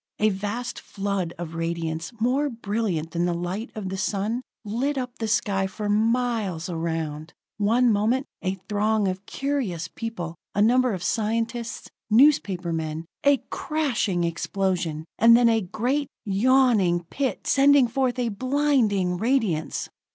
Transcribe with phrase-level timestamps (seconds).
[0.17, 5.19] A vast flood of radiance, more brilliant than the light of the sun, lit up
[5.19, 7.33] the sky for miles around.
[7.57, 14.23] One moment, a throng of curious people, a number of scientists, newspaper men a crashing
[14.23, 19.87] explosion and then a great, yawning pit sending forth a blinding radiance!